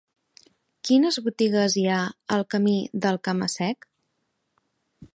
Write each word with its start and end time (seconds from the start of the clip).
Quines 0.89 1.19
botigues 1.27 1.77
hi 1.81 1.85
ha 1.89 1.99
al 2.39 2.47
camí 2.55 2.75
del 3.05 3.23
Cama-sec? 3.29 3.91